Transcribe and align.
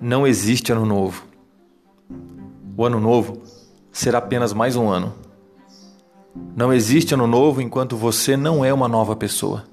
Não 0.00 0.26
existe 0.26 0.72
ano 0.72 0.84
novo. 0.84 1.24
O 2.76 2.84
ano 2.84 2.98
novo 2.98 3.42
será 3.92 4.18
apenas 4.18 4.52
mais 4.52 4.74
um 4.74 4.88
ano. 4.88 5.14
Não 6.56 6.72
existe 6.72 7.14
ano 7.14 7.26
novo 7.26 7.60
enquanto 7.60 7.96
você 7.96 8.36
não 8.36 8.64
é 8.64 8.72
uma 8.72 8.88
nova 8.88 9.14
pessoa. 9.14 9.64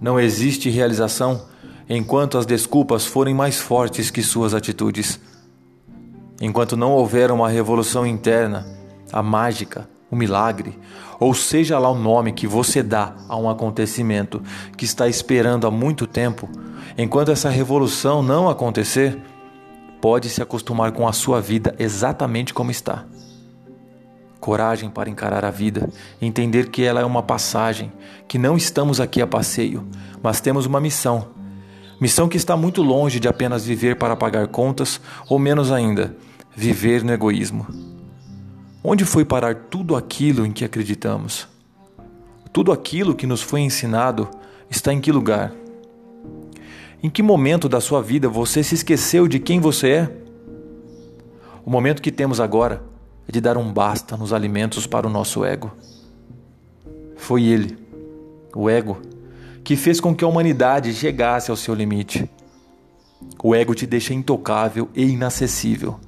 Não 0.00 0.20
existe 0.20 0.68
realização 0.68 1.46
enquanto 1.88 2.36
as 2.36 2.44
desculpas 2.44 3.06
forem 3.06 3.34
mais 3.34 3.58
fortes 3.58 4.10
que 4.10 4.22
suas 4.22 4.52
atitudes. 4.52 5.18
Enquanto 6.40 6.76
não 6.76 6.92
houver 6.92 7.30
uma 7.30 7.48
revolução 7.48 8.06
interna, 8.06 8.66
a 9.10 9.22
mágica, 9.22 9.88
o 10.14 10.16
milagre, 10.16 10.78
ou 11.18 11.34
seja 11.34 11.78
lá 11.78 11.90
o 11.90 11.98
nome 11.98 12.32
que 12.32 12.46
você 12.46 12.82
dá 12.82 13.14
a 13.28 13.36
um 13.36 13.50
acontecimento 13.50 14.40
que 14.76 14.84
está 14.84 15.08
esperando 15.08 15.66
há 15.66 15.70
muito 15.70 16.06
tempo, 16.06 16.48
enquanto 16.96 17.32
essa 17.32 17.50
revolução 17.50 18.22
não 18.22 18.48
acontecer, 18.48 19.20
pode 20.00 20.30
se 20.30 20.40
acostumar 20.40 20.92
com 20.92 21.06
a 21.08 21.12
sua 21.12 21.40
vida 21.40 21.74
exatamente 21.78 22.54
como 22.54 22.70
está. 22.70 23.04
Coragem 24.38 24.88
para 24.88 25.10
encarar 25.10 25.44
a 25.44 25.50
vida, 25.50 25.90
entender 26.20 26.68
que 26.68 26.84
ela 26.84 27.00
é 27.00 27.04
uma 27.04 27.22
passagem, 27.22 27.92
que 28.28 28.38
não 28.38 28.56
estamos 28.56 29.00
aqui 29.00 29.20
a 29.20 29.26
passeio, 29.26 29.86
mas 30.22 30.40
temos 30.40 30.66
uma 30.66 30.80
missão. 30.80 31.28
Missão 32.00 32.28
que 32.28 32.36
está 32.36 32.56
muito 32.56 32.82
longe 32.82 33.18
de 33.18 33.26
apenas 33.26 33.64
viver 33.64 33.96
para 33.96 34.14
pagar 34.14 34.46
contas, 34.48 35.00
ou 35.28 35.38
menos 35.38 35.72
ainda, 35.72 36.14
viver 36.54 37.02
no 37.02 37.12
egoísmo. 37.12 37.93
Onde 38.86 39.06
foi 39.06 39.24
parar 39.24 39.54
tudo 39.54 39.96
aquilo 39.96 40.44
em 40.44 40.52
que 40.52 40.62
acreditamos? 40.62 41.48
Tudo 42.52 42.70
aquilo 42.70 43.14
que 43.14 43.26
nos 43.26 43.40
foi 43.40 43.62
ensinado 43.62 44.28
está 44.68 44.92
em 44.92 45.00
que 45.00 45.10
lugar? 45.10 45.54
Em 47.02 47.08
que 47.08 47.22
momento 47.22 47.66
da 47.66 47.80
sua 47.80 48.02
vida 48.02 48.28
você 48.28 48.62
se 48.62 48.74
esqueceu 48.74 49.26
de 49.26 49.38
quem 49.38 49.58
você 49.58 49.90
é? 49.90 50.16
O 51.64 51.70
momento 51.70 52.02
que 52.02 52.12
temos 52.12 52.40
agora 52.40 52.84
é 53.26 53.32
de 53.32 53.40
dar 53.40 53.56
um 53.56 53.72
basta 53.72 54.18
nos 54.18 54.34
alimentos 54.34 54.86
para 54.86 55.06
o 55.06 55.10
nosso 55.10 55.46
ego. 55.46 55.72
Foi 57.16 57.42
ele, 57.42 57.78
o 58.54 58.68
ego, 58.68 59.00
que 59.64 59.76
fez 59.76 59.98
com 59.98 60.14
que 60.14 60.24
a 60.24 60.28
humanidade 60.28 60.92
chegasse 60.92 61.50
ao 61.50 61.56
seu 61.56 61.74
limite. 61.74 62.30
O 63.42 63.54
ego 63.54 63.74
te 63.74 63.86
deixa 63.86 64.12
intocável 64.12 64.90
e 64.94 65.06
inacessível. 65.06 65.98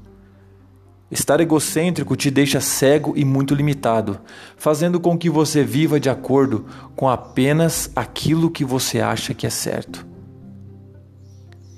Estar 1.08 1.40
egocêntrico 1.40 2.16
te 2.16 2.32
deixa 2.32 2.60
cego 2.60 3.12
e 3.16 3.24
muito 3.24 3.54
limitado, 3.54 4.18
fazendo 4.56 4.98
com 4.98 5.16
que 5.16 5.30
você 5.30 5.62
viva 5.62 6.00
de 6.00 6.10
acordo 6.10 6.66
com 6.96 7.08
apenas 7.08 7.90
aquilo 7.94 8.50
que 8.50 8.64
você 8.64 9.00
acha 9.00 9.32
que 9.32 9.46
é 9.46 9.50
certo. 9.50 10.04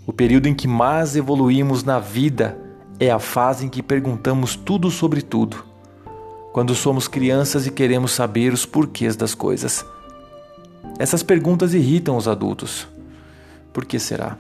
O 0.06 0.12
período 0.14 0.46
em 0.46 0.54
que 0.54 0.66
mais 0.66 1.14
evoluímos 1.14 1.84
na 1.84 1.98
vida 1.98 2.58
é 2.98 3.10
a 3.10 3.18
fase 3.18 3.66
em 3.66 3.68
que 3.68 3.82
perguntamos 3.82 4.56
tudo 4.56 4.90
sobre 4.90 5.20
tudo. 5.20 5.62
Quando 6.54 6.74
somos 6.74 7.06
crianças 7.06 7.66
e 7.66 7.70
queremos 7.70 8.12
saber 8.12 8.54
os 8.54 8.64
porquês 8.64 9.14
das 9.14 9.34
coisas. 9.34 9.84
Essas 10.98 11.22
perguntas 11.22 11.74
irritam 11.74 12.16
os 12.16 12.26
adultos. 12.26 12.88
Por 13.74 13.84
que 13.84 13.98
será? 13.98 14.38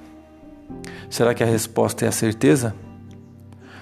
Será 1.10 1.34
que 1.34 1.42
a 1.42 1.46
resposta 1.46 2.06
é 2.06 2.08
a 2.08 2.12
certeza? 2.12 2.74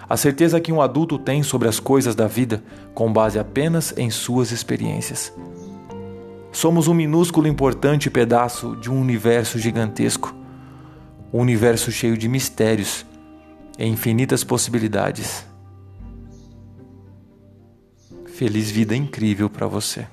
A 0.09 0.17
certeza 0.17 0.61
que 0.61 0.73
um 0.73 0.81
adulto 0.81 1.19
tem 1.19 1.43
sobre 1.43 1.69
as 1.69 1.81
coisas 1.81 2.15
da 2.15 2.29
vida 2.29 2.63
com 2.95 3.13
base 3.13 3.39
apenas 3.39 3.93
em 3.97 4.09
suas 4.09 4.53
experiências. 4.53 5.33
Somos 6.53 6.89
um 6.89 6.95
minúsculo 6.95 7.49
importante 7.49 8.09
pedaço 8.09 8.77
de 8.77 8.91
um 8.91 9.01
universo 9.01 9.59
gigantesco, 9.59 10.35
um 11.33 11.41
universo 11.41 11.91
cheio 11.91 12.17
de 12.17 12.29
mistérios 12.29 13.05
e 13.79 13.85
infinitas 13.85 14.45
possibilidades. 14.45 15.45
Feliz 18.27 18.71
vida 18.71 18.95
incrível 18.95 19.51
para 19.51 19.67
você. 19.67 20.07